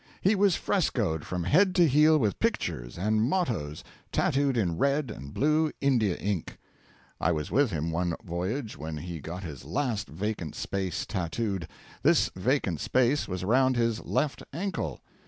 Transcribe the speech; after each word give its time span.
He 0.21 0.33
was 0.33 0.55
frescoed 0.55 1.25
from 1.25 1.43
head 1.43 1.75
to 1.75 1.87
heel 1.87 2.17
with 2.17 2.39
pictures 2.39 2.97
and 2.97 3.21
mottoes 3.21 3.83
tattooed 4.11 4.57
in 4.57 4.79
red 4.79 5.11
and 5.11 5.31
blue 5.31 5.71
India 5.79 6.15
ink. 6.15 6.57
I 7.19 7.31
was 7.31 7.51
with 7.51 7.69
him 7.69 7.91
one 7.91 8.15
voyage 8.23 8.75
when 8.75 8.97
he 8.97 9.19
got 9.19 9.43
his 9.43 9.63
last 9.63 10.07
vacant 10.09 10.55
space 10.55 11.05
tattooed; 11.05 11.67
this 12.01 12.31
vacant 12.35 12.79
space 12.79 13.27
was 13.27 13.43
around 13.43 13.75
his 13.77 13.99
left 14.03 14.41
ankle. 14.51 15.01